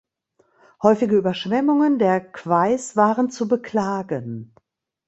Häufige 0.81 1.15
Überschwemmungen 1.15 1.99
der 1.99 2.21
Queis 2.31 2.95
waren 2.95 3.29
zu 3.29 3.47
beklagen. 3.47 4.55